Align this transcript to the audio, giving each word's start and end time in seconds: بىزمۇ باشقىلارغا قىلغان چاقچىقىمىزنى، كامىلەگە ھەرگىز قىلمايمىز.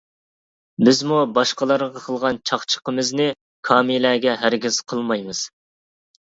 بىزمۇ 0.87 1.19
باشقىلارغا 1.35 2.01
قىلغان 2.07 2.41
چاقچىقىمىزنى، 2.51 3.29
كامىلەگە 3.71 4.37
ھەرگىز 4.47 4.83
قىلمايمىز. 4.91 5.47